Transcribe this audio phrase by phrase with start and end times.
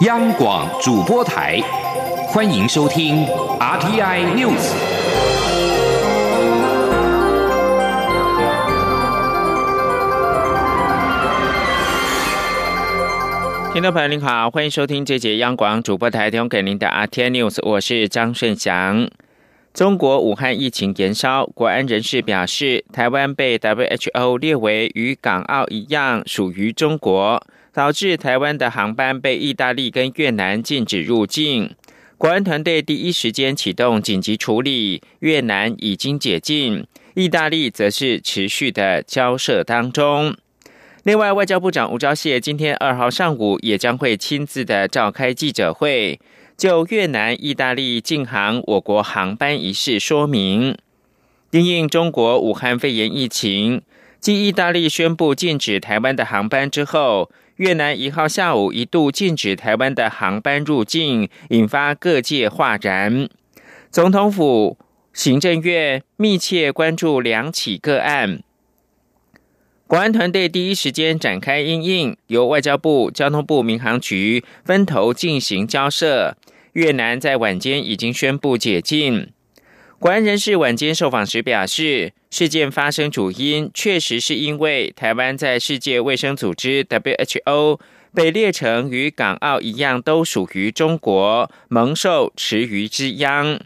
[0.00, 1.60] 央广主播台，
[2.28, 3.26] 欢迎收听
[3.58, 4.72] RTI News。
[13.74, 19.06] 听众朋友您好，欢迎收听这节央广主播台提供给您的 RTI News，我是张顺祥。
[19.74, 27.42] 中国武汉疫情延烧，国安人士表示，台湾被 WHO 列为与港澳一样属于中国，
[27.72, 31.74] 导致台湾的航班被意大利跟越南禁止入境。
[32.18, 40.36] 国安团队第一时间启动紧急处理，越南已经解禁，意大利则是持续的交涉当中。
[41.04, 46.20] 另外，外交部长吴钊燮今天二号上午也将会亲自的召开记者会。
[46.58, 50.76] 就越南、意大利禁航我国航班一事说明，
[51.52, 53.80] 因应中国武汉肺炎疫情，
[54.20, 63.28] 继意大利宣布禁止台湾的航班之后，越南一号下午一度禁止台湾的航班入境，引发各界哗然。
[63.90, 64.78] 总统府、
[65.12, 68.42] 行政院密切关注两起个案。
[69.86, 76.38] 国安团队第一时间展开应应，由外交部、交通部、民航局分头进行交涉。
[76.72, 79.28] 越南在晚间已经宣布解禁。
[80.00, 87.78] 国安人士晚间受访时表示，事件发生主因确实是因为台湾在世界卫生组织 WHO
[88.14, 93.60] 被列成与港澳一样都属于中国，蒙受池鱼之殃。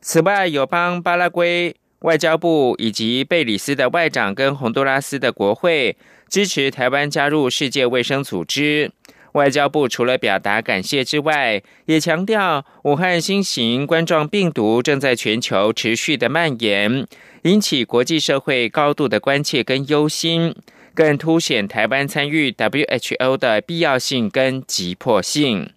[0.00, 1.76] 此外，有帮巴拉圭。
[2.00, 5.96] 外交部以及贝里斯的外长跟洪都拉斯的国会
[6.28, 8.92] 支持台湾加入世界卫生组织。
[9.38, 17.06] 外交部除了表达感谢之外，也强调武汉新型冠状病毒正在全球持续的蔓延，
[17.44, 20.54] 引起国际社会高度的关切跟忧心，
[20.92, 25.70] 更凸显台湾参与 WHO 的必要性跟急迫性。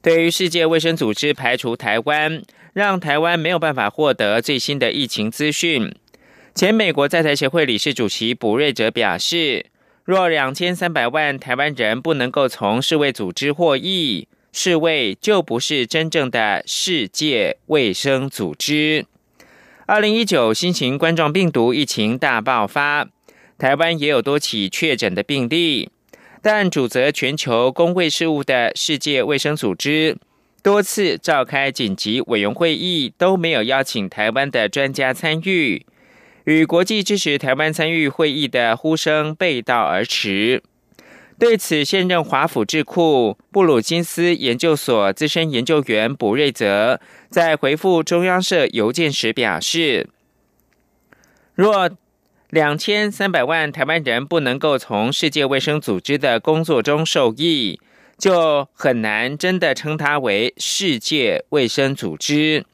[0.00, 2.42] 对于世界卫生组织排除台湾。
[2.74, 5.94] 让台湾没有办法获得最新的疫情资讯。
[6.54, 9.66] 前美国在台协会理事主席卜瑞哲表示，
[10.04, 19.06] 若两千三百万台湾人不能够从世卫组织获益，世卫就不是真正的世界卫生组织。
[19.86, 23.08] 二零一九新型冠状病毒疫情大爆发，
[23.56, 25.88] 台湾也有多起确诊的病例，
[26.42, 30.16] 但主责全球公卫事务的世界卫生组织。
[30.64, 35.84] 多次召开紧急委员会议都没有邀请台湾的专家参与，
[36.44, 40.62] 与国际支持台湾参与会议的呼声背道而驰。
[41.38, 50.08] 对此，现任华府智库布鲁金斯研究所资深研究员卜瑞泽在回复中央社邮件时表示
[51.54, 51.90] ：“若
[52.50, 57.80] 两千三百万台湾人不能够从世界卫生组织的工作中受益。”
[58.18, 62.64] 就很难真的称它为世界卫生组织。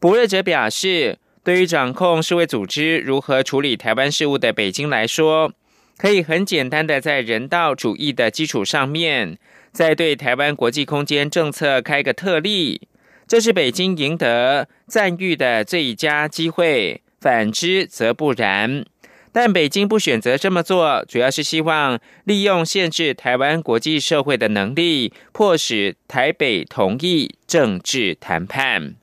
[0.00, 5.52] 博瑞哲表示，对于掌控世卫组织如何处理台湾事务的北京来说，
[5.98, 9.38] 可以很简单的在人道主义的基础上面，
[9.72, 12.82] 在对台湾国际空间政策开个特例，
[13.26, 17.02] 这是北京赢得赞誉的最佳机会。
[17.20, 18.84] 反之则不然。
[19.32, 28.96] 但北京不选择这么做，主要是希望利用限制台湾国际社会的能力，迫使台北同意政治谈判。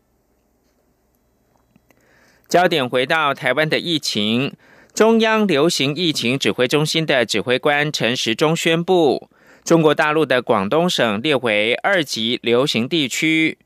[2.50, 4.54] 焦点回到台湾的疫情，
[4.96, 9.30] 中央流行疫情指挥中心的指挥官陈时中宣布，
[9.64, 13.60] 中国大陆的广东省列为二级流行地区，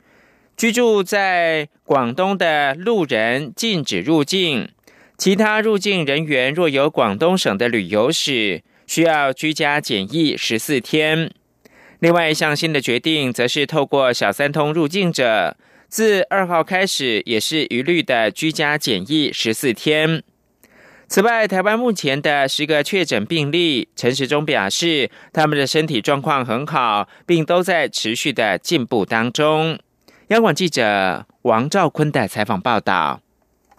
[0.58, 4.68] 居住在广东的路人禁止入境。
[5.18, 11.32] 其他入境人员若有广东省的旅游史，需要居家检疫十四天。
[12.00, 15.56] 另外一项新的决定，则是透过小三通入境者，
[15.94, 20.24] 自二号开始也是一律的居家检疫十四天。
[21.08, 29.78] 此外，台湾目前的十个确诊病例，陈时中表示，他们的身体状况很好，并都在持续的进步当中。
[30.30, 33.22] 央广记者王兆坤的采访报道。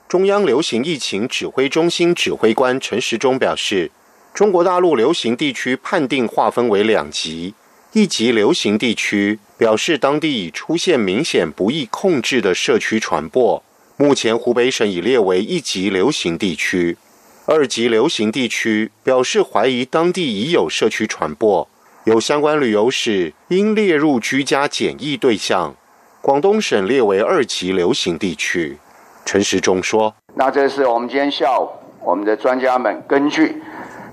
[0.07, 3.91] 中央流行疫情指挥中心指挥官陈时中表示，
[4.33, 7.55] 中国大陆流行地区判定划分为两级，
[7.95, 13.63] 一级流行地区表示当地已出现明显不易控制的社区传播，
[13.97, 16.97] 目前湖北省已列为一级流行地区；
[17.47, 21.69] 二级流行地区表示怀疑当地已有社区传播，
[22.03, 25.77] 有相关旅游史，应列入居家检疫对象。
[26.21, 28.77] 广东省列为二级流行地区。
[29.25, 31.69] 陈时中说：“那这是我们今天下午
[32.03, 33.63] 我们的专家们根据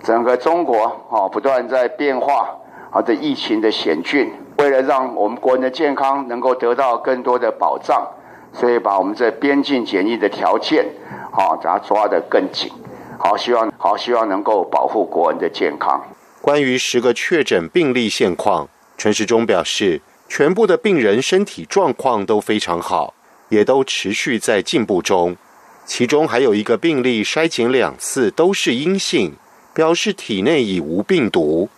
[0.03, 2.47] 整个中国啊不断在变化，
[2.91, 8.05] 啊的疫情的险峻，为了让我们国人的健康能够得到更多的保障，
[8.53, 10.85] 所以把我们这边境检疫的条件，
[11.31, 12.69] 好，把它抓得更紧。
[13.17, 16.03] 好，希望好，希望能够保护国人的健康。
[16.41, 18.67] 关于十个确诊病例现况，
[18.97, 23.13] 陈时中表示，全部的病人身体状况都非常好，
[23.49, 25.37] 也都持续在进步中。
[25.85, 29.35] 其中还有一个病例筛检两次都是阴性，
[29.73, 31.69] 表示体内已无病毒。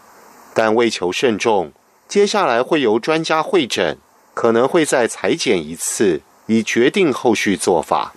[0.54, 1.72] 但为求慎重，
[2.08, 3.98] 接下来会由专家会诊，
[4.34, 8.14] 可能会再裁剪一次，以决定后续做法。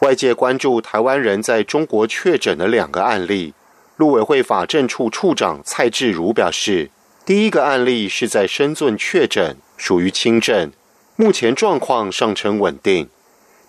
[0.00, 3.54] 外界关注台湾人在中国确诊的两个案例，
[3.96, 6.90] 陆委会法政处处长蔡志如表示，
[7.24, 10.72] 第一个案例是在深圳确诊，属于轻症，
[11.14, 13.08] 目前状况尚称稳定。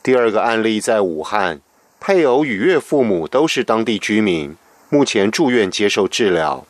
[0.01, 1.61] 第二个案例在武汉，
[1.99, 4.55] 配偶与岳父母都是当地居民，
[4.89, 6.65] 目前住院接受治疗。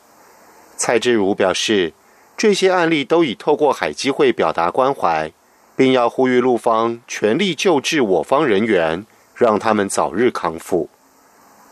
[0.85, 1.93] 蔡志如表示，
[2.35, 5.31] 这些案例都已透过海基会表达关怀，
[5.77, 10.89] 并要呼吁陆方全力救治我方人员，让他们早日康复。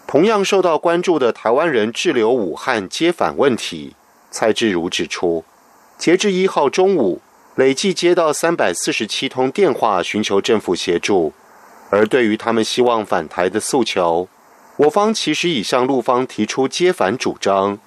[0.08, 3.98] 同样受到关注的台湾人滞留武汉接返问题，
[4.30, 5.44] 蔡志如指出，
[5.98, 7.20] 截至一号中午，
[7.56, 11.34] 累计接到三百四十七通电话寻求政府协助，
[11.90, 14.30] 而对于他们希望返台的诉求，
[14.78, 17.78] 我方其实已向陆方提出接返主张。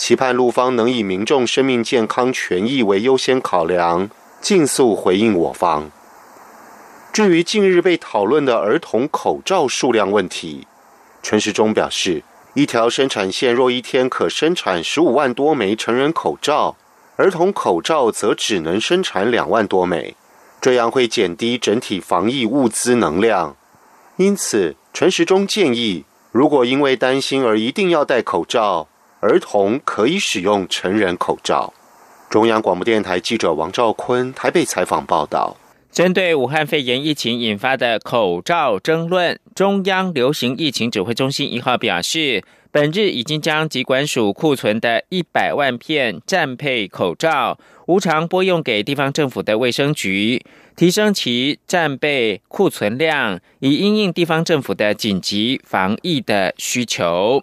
[0.00, 4.08] 期盼陆方能以民众生命健康权益为优先考量，
[4.40, 5.90] 尽速回应我方。
[7.12, 10.66] 至于近日被讨论的儿童口罩数量问题，
[11.22, 12.22] 陈时中表示，
[12.54, 16.76] 一条生产线若一天可生产十五万多枚成人口罩，
[17.16, 20.16] 儿童口罩则只能生产两万多枚，
[20.62, 23.54] 这样会减低整体防疫物资能量。
[24.16, 28.88] 因此，陈时中建议，如果因为担心而一定要戴口罩，
[29.20, 31.72] 儿童可以使用成人口罩。
[32.30, 35.56] 中央广播电台记者王兆坤台北采访报道。
[35.92, 50.42] 针对武汉肺炎疫情引发的口罩争论，中央流行疫情指挥中心一号表示，本日已经将疾管署库存的一百万片战配口罩无偿拨用给地方政府的卫生局，
[50.76, 57.42] 提升其战备库存量，以应应地方政府的紧急防疫的需求。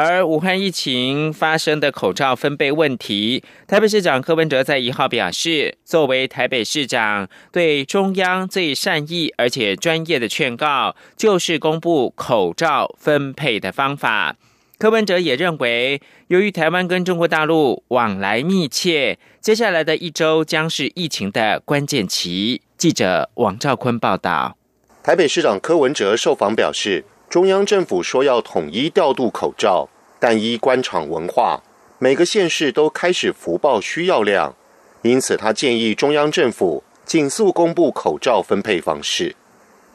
[0.00, 14.36] 而武汉疫情发生的口罩分配问题，台北市长柯文哲在一号表示，作为台北市长，对中央最善意而且专业的劝告，就是公布口罩分配的方法。
[14.78, 22.62] 柯文哲也认为，由于台湾跟中国大陆往来密切，接下来的一周将是疫情的关键期。
[22.76, 24.56] 记者王兆坤报道，
[25.02, 27.04] 台北市长柯文哲受访表示。
[27.30, 29.86] 中央政府说要统一调度口罩，
[30.18, 31.60] 但依官场文化，
[31.98, 34.54] 每个县市都开始福报需要量，
[35.02, 39.36] 因此他建议中央政府尽速公布口罩分配方式。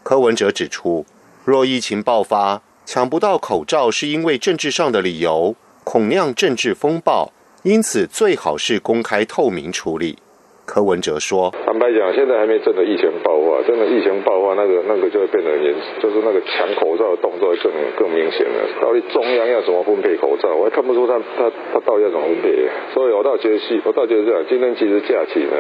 [0.04, 1.08] 柯文哲指出，
[1.44, 7.32] 若疫情爆发抢不到口罩，是因为政治上的理由，恐酿政治风暴，
[7.64, 10.20] 因此最好是公开透明处理。
[10.66, 18.64] 柯文哲说：“坦白讲，现在还没真的疫情爆发，真的疫情爆发，那个那个就会变得严，就是那个抢口罩的动作更更明显了。
[18.82, 22.70] 到底中央要怎么分配口罩，我还看不出他他他到底要怎么分配。
[22.94, 25.52] 所以我倒觉得是，我倒觉得这样，今天其实假期呢，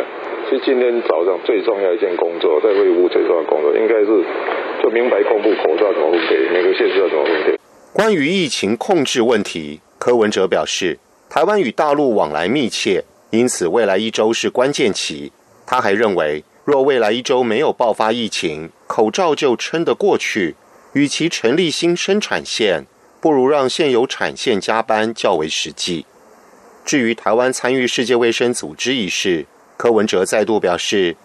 [0.49, 4.07] 其实今天早上最重要一件工作，在卫务最重要的工作，应该是
[4.81, 7.59] 就明白公布口罩怎么分配，每个县市要怎么分配。
[7.93, 10.97] 关于疫情控制问题，柯文哲表示，
[11.29, 15.31] 台湾与大陆往来密切。”因此，未来一周是关键期。
[15.65, 20.55] 他还认为，若未来一周没有爆发疫情，口罩就撑得过去。
[20.91, 22.85] 与其成立新生产线，
[23.19, 26.05] 不如让现有产线加班较为实际。
[26.85, 29.47] 至于台湾参与世界卫生组织一事，
[29.77, 31.15] 柯文哲再度表示，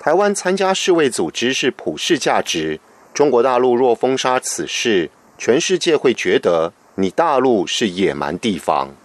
[0.00, 2.80] 台湾参加世卫组织是普世价值。
[3.12, 8.96] 中国大陆若封杀此事，全世界会觉得你大陆是野蛮地方。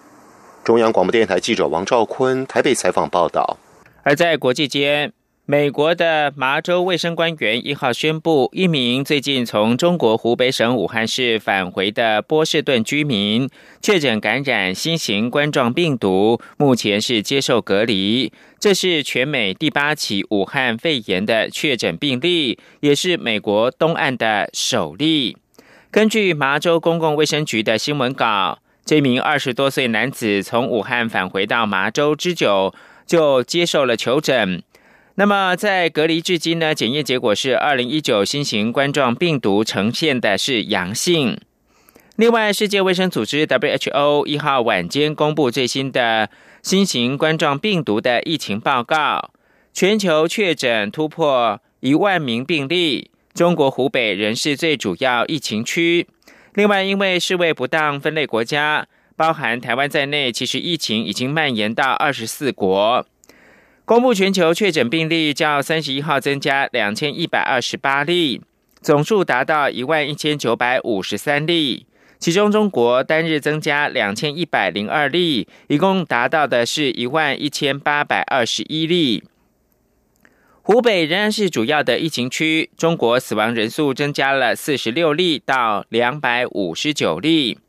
[0.63, 3.58] 中央广播电台记者王兆坤台北采访报道。
[4.03, 5.12] 而在国际间，
[5.46, 13.50] 美国的麻州卫生官员一号宣布，一名最近从中国湖北省武汉市返回的波士顿居民
[13.82, 18.32] 确诊感染新型冠状病毒，目前是接受隔离。
[18.58, 25.36] 这是全美第八起武汉肺炎的确诊病例，也是美国东岸的首例。
[25.91, 28.60] 根据麻州公共卫生局的新闻稿。
[28.86, 32.74] 这名二十多岁男子从武汉返回到麻州之久，
[33.06, 34.62] 就接受了求诊。
[35.16, 36.74] 那么在隔离至今呢？
[36.74, 41.40] 检验结果是二零一九新型冠状病毒呈现的是阳性。
[42.16, 46.30] 另外，世界卫生组织 WHO 一号晚间公布最新的
[46.62, 49.32] 新型冠状病毒的疫情报告，
[49.74, 56.08] 全球确诊突破一万名病例，中国湖北仍是最主要疫情区。
[56.55, 63.05] 另外，因为世卫不当分类国家，包含台湾在内，其实疫情已经蔓延到二十四国。
[63.86, 68.41] 公布全球确诊病例，较三十一号增加两千一百二十八例，
[68.81, 71.88] 总数达到一万一千九百五十三例。
[72.19, 79.24] 其中，中国单日增加两千一百零二例，一共达到的是一万一千八百二十一例。
[80.65, 87.60] 湖北仍然是主要的疫情区，中国死亡人数增加了四十六例到两百五十九例。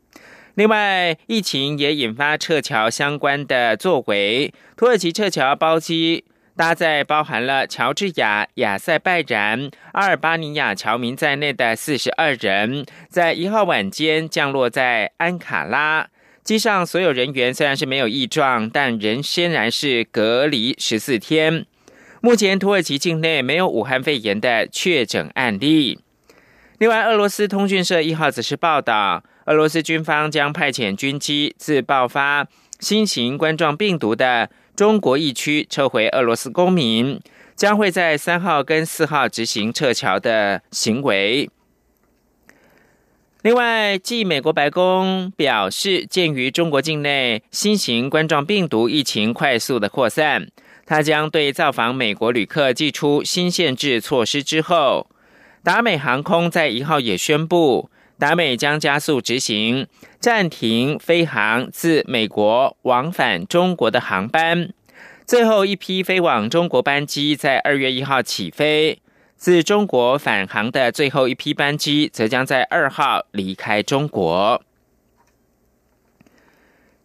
[0.53, 6.23] 另外，疫情也引发撤侨相关的作为，土耳其撤侨包机。
[6.55, 16.07] 搭载包含了乔治亚、亚塞拜然、阿尔巴尼亚侨民在内的四十二人，在一号晚间降落在安卡拉
[16.45, 16.85] 机上。
[16.85, 21.65] 所有人员虽然是没有异状，但仍先然是隔离十四天。
[22.25, 25.99] 目前土耳其境内没有武汉肺炎的确诊案例。
[26.79, 32.47] 另外，俄罗斯通讯社一号则是报道，俄罗斯军方将派遣军机自爆发
[32.79, 34.49] 新型冠状病毒的。
[34.75, 37.21] 中国疫区撤回俄罗斯公民，
[37.55, 41.47] 将会在三号跟四号执行撤侨的行为。
[43.43, 50.47] 另外，继美国白宫表示，鉴于中国境内新型冠状病毒疫情快速的扩散，
[50.85, 55.07] 他将对造访美国旅客寄出新限制措施之后，
[55.63, 57.89] 达美航空在一号也宣布。
[58.17, 59.87] 达美将加速执行
[60.21, 64.71] 暂停飞航自美国往返中国的航班，
[65.25, 69.01] 最后一批飞往中国班机在二月一号起飞，
[69.35, 74.63] 自中国返航的最后一批班机则将在二号离开中国。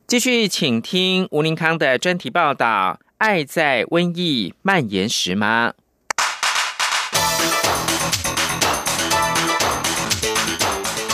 [0.06, 5.74] 继续，请听吴林康的专题报道：爱在瘟疫蔓延时吗？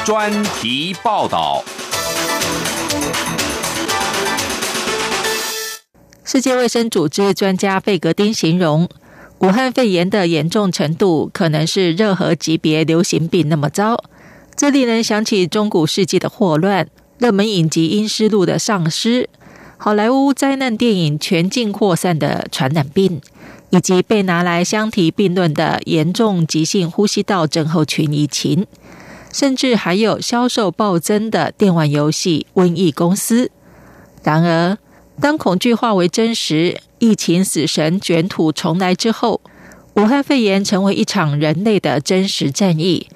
[0.05, 1.65] 专题报道。
[6.25, 8.89] 世界卫生组织专家费格丁形容，
[9.41, 14.05] 武汉肺炎的严重程度可能是任何级别流行病那么糟。
[14.55, 16.87] 这令人想起中古世纪的霍乱、
[17.19, 19.29] 热门影集《阴尸路》的丧尸、
[19.79, 23.21] 好莱坞灾难电影全境扩散的传染病，
[23.71, 28.67] 以及被拿来相提并论的严重急性呼吸道症候群疫情。
[29.33, 33.51] 甚至还有销售暴增的电玩游戏瘟疫公司。
[34.23, 34.79] 然而，
[35.21, 39.43] 当恐惧化为真实，疫情死神卷土重来之后，
[39.97, 43.09] 武汉肺炎成为一场人类的真实战役，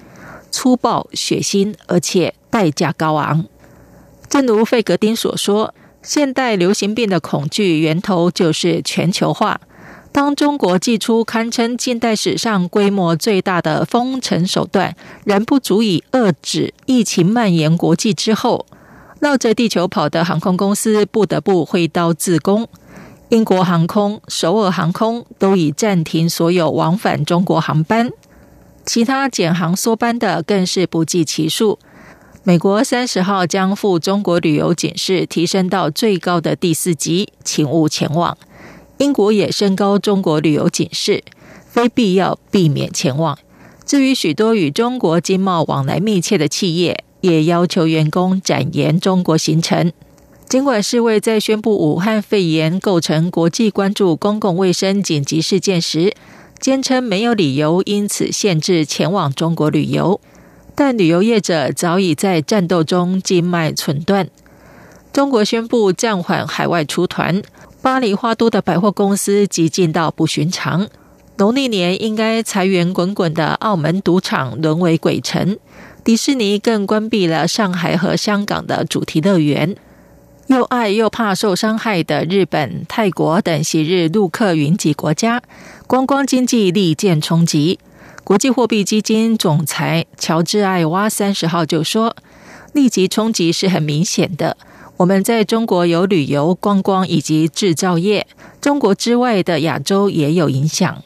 [0.51, 3.45] 粗暴、血腥，而且代价高昂。
[4.29, 9.61] 正如费格丁所说，现代流行病的恐惧源头就是全球化。
[10.11, 14.93] 当中国祭出堪称近代史上规模最大的封城手段，
[15.23, 18.65] 仍不足以遏制疫情蔓延国际之后，
[19.21, 22.67] 绕着地球跑的航空公司不得不挥刀自宫。
[23.29, 28.11] 英国航空、首尔航空都已暂停所有往返中国航班，
[28.85, 31.79] 其他减航缩班的更是不计其数。
[32.43, 38.35] 美国三十号将赴中国旅游警示提升到最高的第四级，请勿前往。
[38.97, 41.23] 英国也升高中国旅游警示，
[41.69, 43.37] 非必要避免前往。
[43.85, 49.91] 至于许多与中国经贸往来密切的企业，也要求员工展延中国行程。
[50.49, 56.11] 尽管世卫在宣布武汉肺炎构成国际关注公共卫生紧急事件时，
[56.59, 60.19] 坚称没有理由因此限制前往中国旅游，
[60.83, 64.27] 但旅游业者早已在战斗中经脉寸断。
[65.13, 67.43] 中国宣布暂缓海外出团。
[67.83, 70.87] 巴黎花都的百货公司激进到不寻常，
[71.37, 75.55] 农历年应该财源滚滚的澳门赌场沦为鬼城，
[76.03, 79.75] 迪士尼更关闭了上海和香港的主题乐园，
[80.47, 85.43] 又爱又怕受伤害的日本、泰国等昔日陆客云集国家，
[85.85, 87.77] 观光经济力见冲击。
[88.23, 92.15] 国际货币基金总裁乔治艾娃三十号就说，
[92.71, 94.55] 立即冲击是很明显的。
[94.97, 98.27] 我们在中国有旅游、观光以及制造业，
[98.61, 101.03] 中国之外的亚洲也有影响。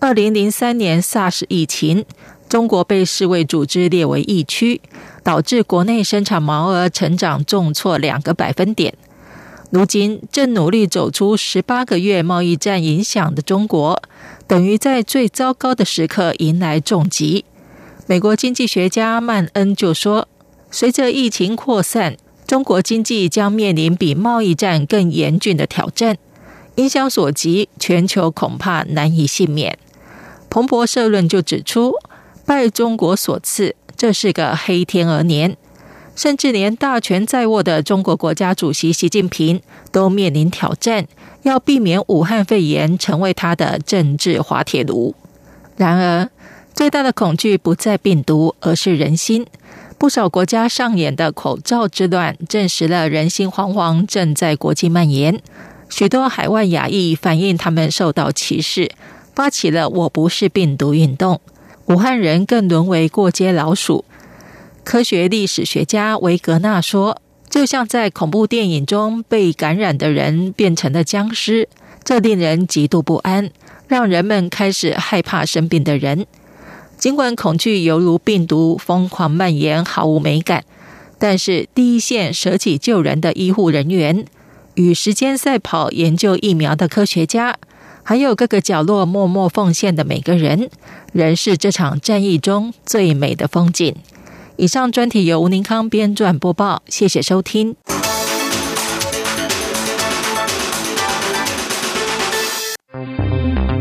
[0.00, 2.04] 二零零三年 SARS 疫情，
[2.48, 4.80] 中国被世卫组织列为疫区，
[5.22, 8.92] 导致国内生产毛额成长重挫两个百分点。
[9.70, 14.02] 如今正努力走出十八个月贸易战影响的中国，
[14.46, 17.44] 等于在最糟糕的时刻迎来重击。
[18.06, 20.28] 美国经济学家曼恩就说。
[20.68, 26.18] 随着疫情扩散，中国经济将面临比贸易战更严峻的挑战。
[26.74, 29.78] 影响所及，全球恐怕难以幸免。
[30.50, 31.94] 彭博社论就指出，
[32.44, 35.56] 拜中国所赐，这是个黑天鹅年，
[36.16, 39.60] 甚至连大权在握的中国国家主席习近平
[39.92, 41.06] 都面临挑战，
[41.42, 45.14] 要避免武汉肺炎成为他的政治滑铁卢。
[45.76, 46.30] 然而，
[46.74, 49.46] 最大的恐惧不在病毒，而是人心。
[49.98, 55.40] 不少国家上演的口罩之乱，证实了人心惶惶正在国际蔓延。
[55.88, 58.90] 许多海外亚裔反映他们受到歧视，
[59.34, 61.40] 发起了“我不是病毒”运动。
[61.86, 64.04] 武汉人更沦为过街老鼠。
[64.86, 71.68] 科学历史学家维格纳说：“就像在恐怖电影中被感染的人变成了僵尸，
[72.04, 73.50] 这令人极度不安，
[73.88, 76.24] 让人们开始害怕生病的人。
[76.96, 80.64] 尽管恐惧犹如病毒疯狂蔓延，毫无美感，
[81.18, 84.24] 但是第一线舍己救人的医护人员。”
[84.76, 87.56] 与时间赛跑研究疫苗的科学家，
[88.04, 90.70] 还有各个角落默默奉献的每个人，
[91.12, 93.96] 仍是这场战役中最美的风景。
[94.58, 97.76] 以上专题由吴宁康编撰播报，谢谢收听。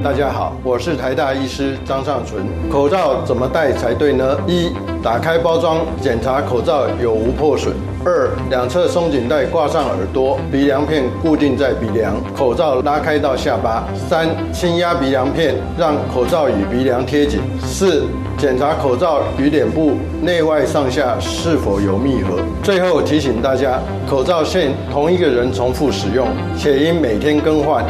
[0.06, 2.46] 大家好，我是台大医师张尚存。
[2.70, 4.38] 口罩怎么戴才对呢？
[4.46, 4.70] 一、
[5.02, 7.74] 打开包装，检查口罩有无破损；
[8.06, 18.04] 二、两侧松紧带挂上耳朵，鼻梁片固定在鼻梁，口罩拉开到下巴；三、轻压鼻梁片，让口罩与鼻梁贴紧；四、
[18.38, 22.38] 检查口罩与脸部内外上下是否有密合。
[22.62, 27.84] 最后提醒大家，口罩限同一个人重复使用，且应每天更换。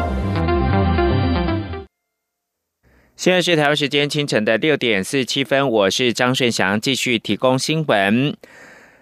[3.17, 8.35] 现在是台湾时间清晨的六点四七分，我是张顺祥，继续提供新闻。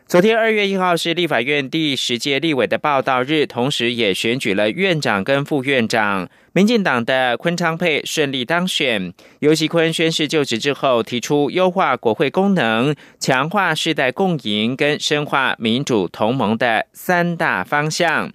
[0.06, 6.30] 昨天二月一号是立法院第十届立委的报道日，同时也选举了院长跟副院长。
[6.52, 18.32] 民进党的昆昌佩顺利当选，尤喜坤宣誓就职之后，提出优化国会功能、强化世代共赢跟深化民主同盟的三大方向，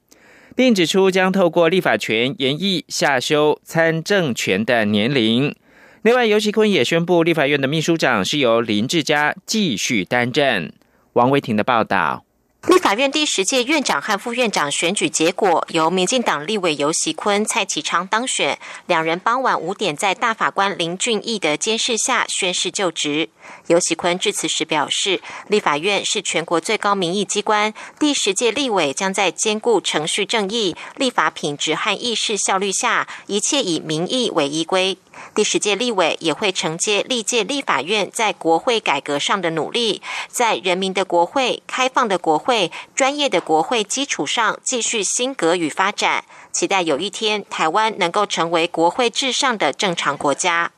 [0.57, 5.55] 并指出将透过立法权延役下修参政权的年龄。
[6.03, 10.73] 另外，尤其坤也宣布，立法院的秘书长是由林志佳继续担任。
[11.15, 12.25] 王维婷的报道。
[12.67, 18.59] 立法院第十届院长和副院长选举结果，由民进党立委尤习坤、蔡其昌当选。
[18.87, 23.31] 两人傍晚五点在大法官林俊义的监视下宣誓就职。
[23.69, 34.99] 尤习坤致辞时表示，立法院是全国最高民意机关，第十届立委将在兼顾程序正义、立法品质和议事效率下，一切以民意为依归。
[35.35, 50.71] 第十届立委也会承接历届立法院在国会改革上的努力，在人民的国会、开放的国会、会专业的国会基础上继续新格与发展，期待有一天台湾能够成为国会至上的正常国家。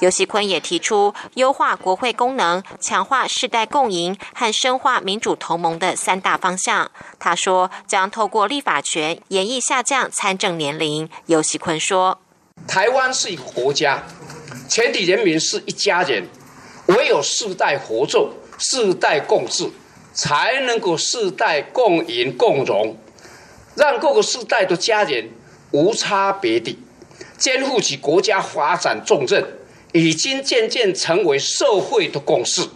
[0.00, 6.90] 尤锡坤也提出优化国会功能、强化世代共赢和深化民主同盟的三大方向。
[7.20, 11.08] 他说，将透过立法权演绎下降参政年龄。
[11.26, 12.18] 尤锡坤说。
[12.66, 14.02] 台湾是一个国家，
[14.68, 16.28] 全体人民是一家人，
[16.86, 19.70] 唯有世代合作、世代共治，
[20.12, 22.96] 才能够世代共赢共荣，
[23.74, 25.30] 让各个世代的家人
[25.70, 26.78] 无差别地
[27.38, 29.44] 肩负起国家发展重任，
[29.92, 32.68] 已经渐渐成为社会的共识。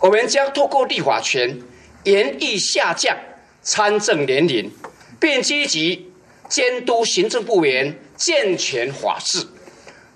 [0.00, 1.60] 我们将透过立法权，
[2.04, 3.16] 严厉下降
[3.62, 4.70] 参政年龄，
[5.20, 6.12] 并积极
[6.48, 7.98] 监督行政部门。
[8.14, 9.44] 健全法治，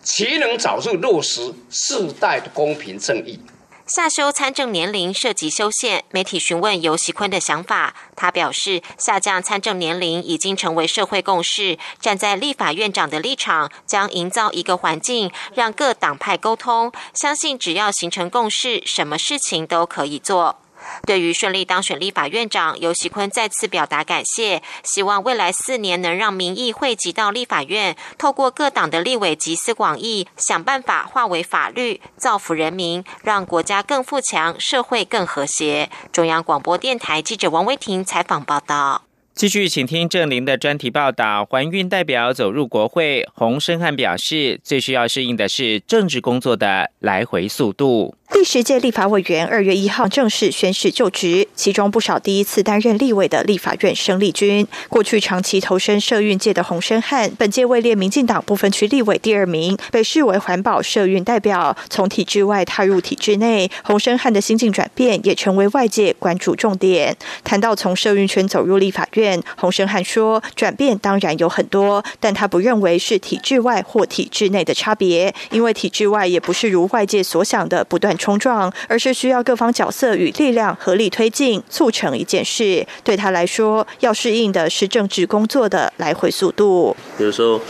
[0.01, 3.40] 其能早日落实世代的公平正义。
[3.87, 11.79] 下修参政年龄涉及修宪，媒体询问尤喜坤的想法，他表示下降参政年龄已经成为社会共识。
[12.01, 20.59] 站在立法院长的立场，将营造一个环境，让各党派沟通，相信只要形成共识，什么事情都可以做。
[21.07, 35.90] 对于顺利当选立法院长，尤喜坤再次表达感谢，希望未来四年能让民意汇集到立法院，透过各党的立委集思广益，想办法化为法律，造福人民，让国家更富强，社会更和谐。
[36.12, 39.03] 中央广播电台记者王威婷采访报道。
[39.35, 41.44] 继续，请听郑玲的专题报道。
[41.44, 48.14] 怀孕代表走入国会，洪生汉表示，最需要适应的是政治工作的来回速度。
[48.33, 54.67] 第十届立法委员二月一号正式宣誓就职，其中不少第一次担任立委的立法院生力军。
[54.89, 61.77] 过去长期投身社运界的洪生汉，本届位列民进党部分区立委第二名，被视为环保社运代表。
[61.89, 67.17] 从体制外踏入体制内，洪生汉的心境转变也成为外界关注重点。
[67.45, 82.87] 谈到从社运圈走入立法院，洪生汉说：“转变当然有很多，但他不认为是体制外或体制内的差别，因为体制外也不是如外界所想的不断。”冲撞，而是需要各方角色与力量合力推进，促成一件事。
[83.05, 86.97] 对他来说，要适应的是政治工作的来回速度。
[87.19, 87.61] 有时候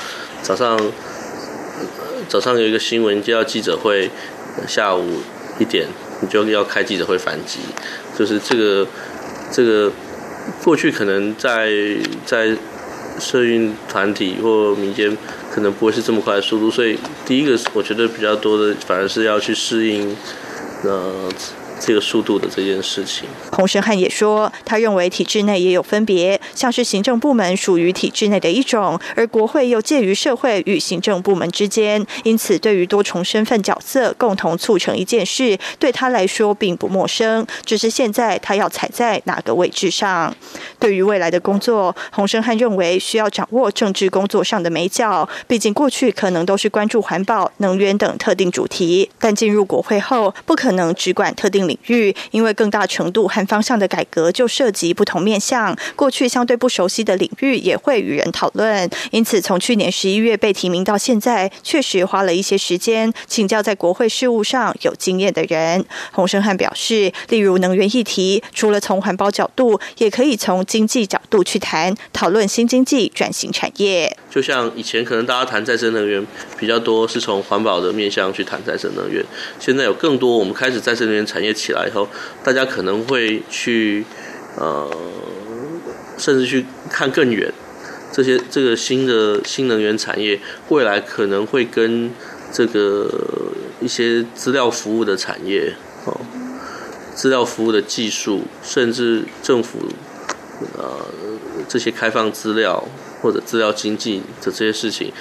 [0.43, 0.81] 早上
[2.29, 4.11] 早上有一个新闻就要记者会，
[4.67, 5.21] 下午
[5.59, 5.87] 一点
[6.21, 7.61] 你就要开记者会反击，
[8.19, 8.87] 就是这个
[9.51, 9.93] 这个
[10.63, 11.71] 过去可能在
[12.25, 12.57] 在
[13.19, 15.17] 社运团体或民间。
[15.57, 20.15] 可能不会是这么快的速度，所以第一个我觉得比较多的，反而是要去适应，
[20.85, 21.31] 呃。
[21.79, 40.35] 这个速度的这件事情，洪生汉也说，他认为体制内也有分别，像是行政部门属于体制内的一种，而国会又介于社会与行政部门之间，因此对于多重身份角色共同促成一件事，对他来说并不陌生，只是现在他要踩在哪个位置上。
[40.79, 51.66] 对于未来的工作，洪生汉认为需要掌握政治工作上的美角，毕竟过去可能都是关注环保、能源等特定主题，但进入国会后，不可能只管特定。
[51.67, 58.89] 领域，因为更大程度和方向的改革就涉及不同面向，过去相对不熟悉的领域也会与人讨论。
[59.11, 65.85] 因此，从去年十一月被提名到现在，确实花了一些时间请教在国会事务上有经验的人。
[66.13, 74.17] 洪生汉表示，例如能源议题，除了从环保角度，也可以从经济角度去谈，讨论新经济转型产业。
[74.31, 76.25] 就像以前可能大家谈再生能源
[76.59, 79.25] 比较多，是从环保的面向去谈再生能源，
[79.59, 81.56] 现在有更多我们开始再生能源产业。
[81.57, 82.07] 起来以后，
[82.45, 84.05] 大家可能会去，
[84.57, 84.91] 呃，
[86.19, 87.51] 甚至去看更远，
[88.13, 90.39] 这些这个新的新能源产业
[90.69, 92.11] 未来可能会跟
[92.53, 93.11] 这个
[93.81, 96.21] 一些资料服务的产业，哦，
[97.15, 99.79] 资料服务的技术，甚至政府，
[100.79, 101.07] 呃，
[101.69, 102.87] 这些开放资料
[103.21, 105.13] 或者资料经济的这些事情，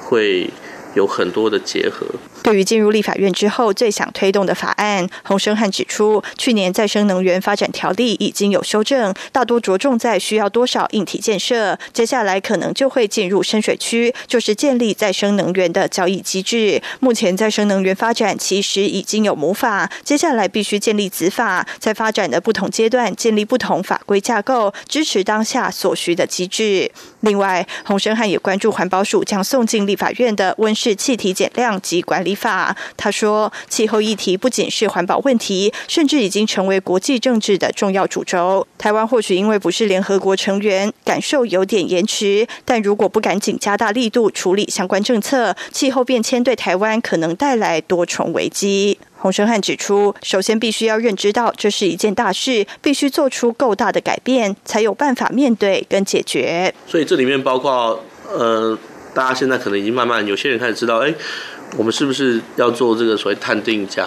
[0.00, 0.50] 会
[0.94, 2.06] 有很多的结合。
[2.42, 16.82] 对于进入立法院之后最想推动的法案，洪生汉指出，去年再生能源发展条例已经有修正，大多着重在需要多少硬体建设，接下来可能就会进入深水区，就是建立再生能源的交易机制。
[16.98, 26.90] 目前再生能源发展其实已经有母法，接下来必须建立子法，在发展的不同阶段建立不同法规架构，支持当下所需的机制。
[27.22, 32.34] 另外，洪生汉也关注环保署将送进立法院的温室气体减量及管理。
[32.34, 38.66] 法他说，气候议题不仅是环保问题，甚至已经成为国际政治的重要主轴。
[38.76, 42.46] 台湾或许因为不是联合国成员，感受有点延迟。
[42.64, 48.98] 但如果不赶紧加大力度处理相关政策，气候变迁对台湾可能带来多重危机。
[49.22, 56.74] 洪生汉指出，首先必须要认知到这是一件大事，必须做出够大的改变，才有办法面对跟解决。
[56.88, 58.76] 所以这里面包括，呃，
[59.14, 61.14] 大家现在可能已经慢慢有些人开始知道，哎。
[61.78, 64.06] 我们是不是要做这个所谓碳定价？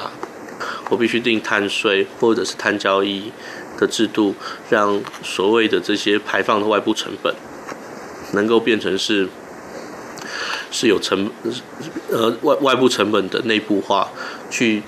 [0.92, 3.32] 我必须定碳税或者是碳交易
[3.80, 4.36] 的制度，
[4.70, 7.34] 让所谓的这些排放的外部成本
[8.34, 9.28] 能够变成是
[10.70, 11.32] 是有成
[12.12, 14.12] 呃外外部成本的内部化，
[14.52, 14.84] 去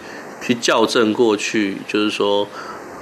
[0.47, 2.47] 去校正过去，就是说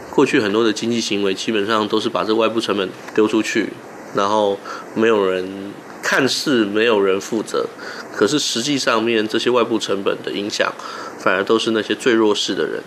[0.09, 3.69] 过去很多的经济行为基本上都是把这外部成本丢出去，
[4.15, 4.57] 然后
[4.95, 7.67] 没有人看似没有人负责。
[8.15, 10.73] 可是实际上面这些外部成本的影响，
[11.19, 12.81] 反而都是那些最弱势的人。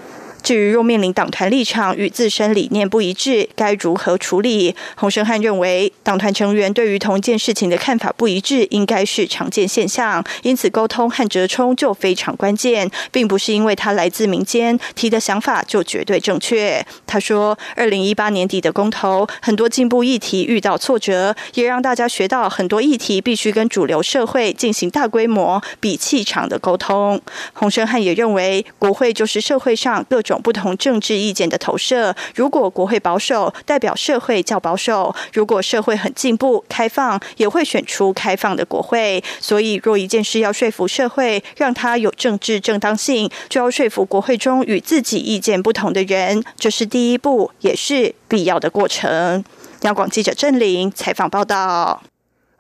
[0.48, 4.74] 至于若面临党团立场与自身理念不一致，该如何处理？
[4.94, 16.82] 洪生汉认为，党团成员对于同一件事情的看法不一致，应该是常见现象，因此沟通和折冲就非常关键，并不是因为他来自民间提的想法就绝对正确。
[17.06, 27.20] 他说，二零一八年底的公投，很多进步议题遇到挫折，也让大家学到很多议题必须跟主流社会进行大规模、比气场的沟通。
[27.52, 30.22] 洪生汉也认为，国会就是社会上各。
[30.28, 32.14] 种不同政治意见的投射。
[32.34, 39.22] 如果国会保守，代表社会较保守；如果社会很进步、开放，也会选出开放的国会。
[39.40, 46.42] 所以，若一件事要说服社会，让它有政治正当性，就要说服国会中与自己意见不同的人。
[46.56, 49.44] 这是第一步，也是必要的过程。
[49.82, 52.02] 央广记者郑玲采访报道。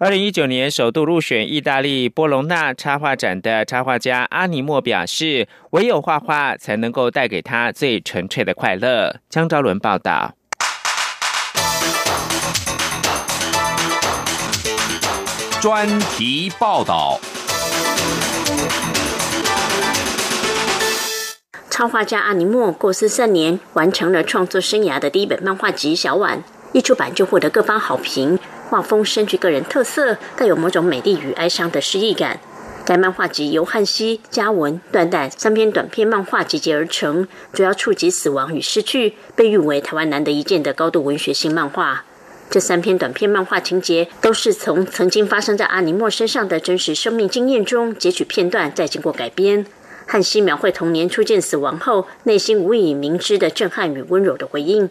[0.00, 9.16] 二零一九年首度入选意大利波隆纳插画展的插画家阿尼莫表示，唯有画画才能够带给他最纯粹的快乐。
[9.28, 10.36] 江昭伦报道。
[15.60, 17.18] 专题报道。
[21.68, 26.38] 插画家阿尼莫过世三年完成了创作生涯的第一本漫画集《小碗》，
[26.72, 28.38] 一出版就获得各方好评。
[28.68, 32.38] 画风深具个人特色，带有某种美丽与哀伤的诗意感。
[32.84, 42.04] 该漫画集由汉西、嘉文、段代三篇短篇漫画集结而成，主要触及死亡与失去，被誉为台湾难得一见的高度文学性漫画。
[42.50, 49.66] 这三篇短篇漫画情节都是从曾经发生在阿尼莫身上的真实生命经验中截取片段，再经过改编。
[50.06, 54.88] 汉西描绘童年初见死亡后，内心无以明知的震撼与温柔的回应。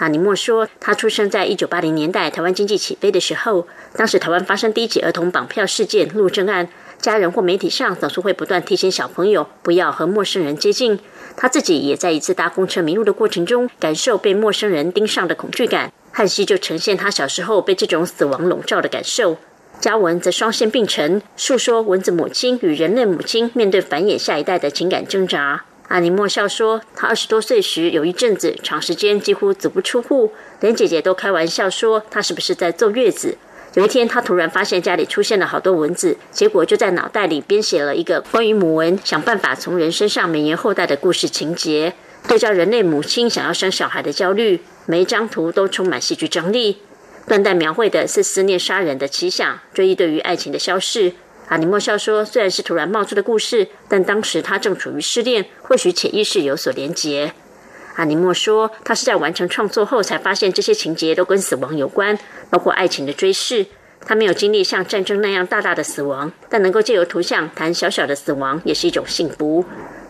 [0.00, 3.68] 阿尼莫说，他出生在一九八零年代，台湾经济起飞的时候。
[3.94, 10.98] 当时台湾发生第一起儿童绑票事件——陆政案，家人或媒体上总是会不断提醒小朋友不要和陌生人接近。
[11.36, 15.92] 他自己也在一次搭公车迷路的过程中，感受被陌生人盯上的恐惧感。
[16.10, 19.36] 汉西就呈现他小时候被这种死亡笼罩的感受。
[19.80, 25.66] 嘉文则双线并陈，述说蚊子母亲与人类母亲面对繁衍下一代的情感挣扎。
[25.90, 33.36] 阿尼莫笑说：“他二十多岁时，有一阵子长时间几乎足不出户，连姐姐都开玩笑说他是不是在坐月子。
[33.74, 41.92] 有一天，他突然发现家里出现了好多蚊子，结果就在脑袋里编写了一个关于母蚊想办法从人身上绵延后代的故事情节，
[42.28, 46.78] 对照人类母亲想要生小孩的焦虑，每一张图都充满戏剧张力。
[47.26, 51.14] 断代描绘的是思念杀人的奇想，追忆对于爱情的消逝。”
[51.50, 57.32] 阿尼莫笑说：“虽然是突然冒出的故事，但当时他正处于失恋，或许潜意识有所连结。”
[57.96, 62.16] 阿尼莫说：“他是在完成创作后才发现这些情节都跟死亡有关，
[62.50, 63.66] 包括爱情的追视。
[64.06, 69.64] 他没有经历像战争那样大大的死亡，但能够借由图像谈小小的死亡，也是一种幸福。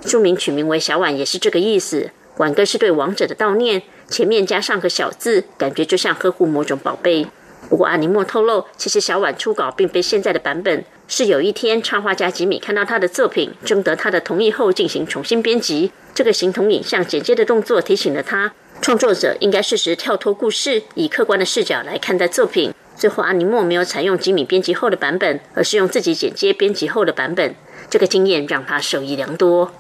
[0.05, 2.11] 书名取名为小婉，也是这个意思。
[2.37, 7.27] 婉更是对亡者的悼念，前面加上个小字，感觉就像呵护某种宝贝。
[7.71, 15.91] 不过阿尼莫透露，其实小婉初稿并非现在的版本。”是有一天，插画家吉米看到他的作品，征得他的同意后进行重新编辑。
[16.15, 22.73] 这个形同影像剪接的动作提醒了他，创作者应该适时跳脱故事，以客观的视角来看待作品。
[22.95, 27.57] 最后，阿尼莫没有采用吉米编辑后的版本，而是用自己剪接编辑后的版本。
[27.91, 29.73] 这个经验让他受益良多。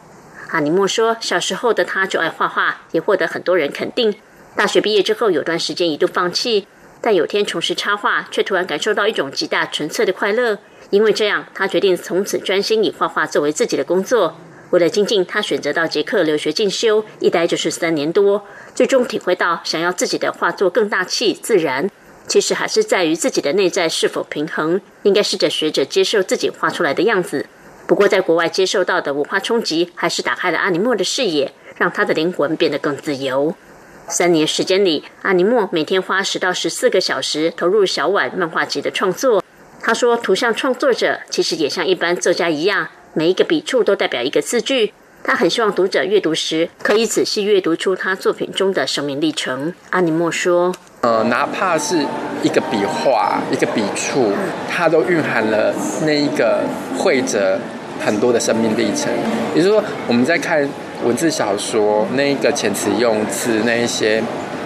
[0.49, 4.13] 阿尼莫说，小时候的他就爱画画，也获得很多人肯定。
[4.57, 6.67] 大学毕业之后，有段时间一度放弃，
[7.01, 10.59] 但有天重拾插画，却突然感受到一种极大纯粹的快乐。
[10.91, 14.37] 因为这样，他决定从此专心以画画作为自己的工作。
[14.71, 18.45] 为了精进，他选择到捷克留学进修，一待就是三年多。
[18.75, 21.91] 最终体会到，想要自己的画作更大气、自然，
[22.27, 24.81] 其实还是在于自己的内在是否平衡。
[25.03, 27.47] 应该试着学着接受自己画出来的样子。
[27.87, 33.55] 不过，在国外接受到的文化冲击，还是打开了阿尼莫的视野，让他的灵魂变得更自由。
[34.11, 39.43] 三年时间里，阿尼莫每天花十到十四个小时投入小碗漫画集的创作。
[39.81, 44.93] 他说：“图像创作者其实也像一般作家一样，每一个笔触都代表一个字句。
[45.23, 52.05] 他很希望读者阅读时可以仔细阅读出他作品中的生命历程。”阿尼莫说：“呃，哪怕是
[52.43, 54.33] 一个笔画、一个笔触，
[54.69, 56.65] 它都蕴含了那一个
[56.99, 57.61] 绘者
[58.05, 59.13] 很多的生命历程。
[59.55, 60.69] 也就是说，我们在看
[61.05, 64.23] 文字小说，那一个遣词用字，那一些。”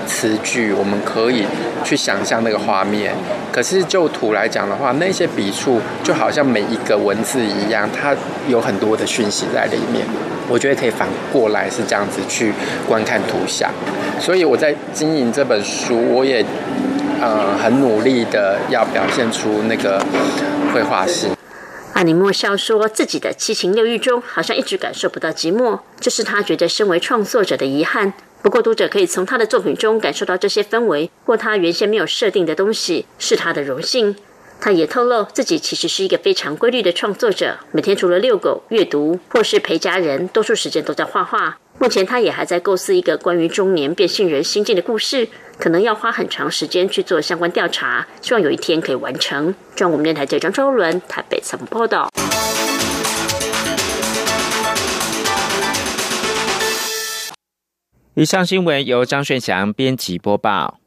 [0.07, 1.47] 词句，我们可以
[1.83, 3.15] 去想象那个画面。
[3.51, 8.15] 可是就图来讲的话，那些笔触就好像每一个文字一样，它
[8.47, 10.05] 有很多的讯息在里面。
[10.47, 12.53] 我觉得可以反过来是这样子去
[12.87, 13.71] 观看图像。
[14.21, 16.45] 所以我在经营这本书，我也
[17.23, 19.99] 呃很努力的要表现出那个
[20.71, 21.31] 绘画性。
[21.95, 28.13] 阿尼莫笑说，自己的七情六欲中，好像一直感受不到寂寞，这是他觉得身为创作者的遗憾。
[28.43, 34.17] 不过，读者可以从他的作品中感受到这些氛围或他原先没有设定的东西，是他的荣幸。
[34.61, 41.59] 他也透露自己其实是一个非常规律的创作者，每天除了遛狗、阅读或是陪家人，多数时间都在画画。
[41.79, 49.55] 目前，他也还在构思一个关于中年变性人心境的故事，可能要花很长时间去做相关调查，希望有一天可以完成。
[49.75, 52.09] 中央我们电台记者张周伦台北采访报道。
[58.15, 60.79] 以上新闻由张炫祥编辑播报。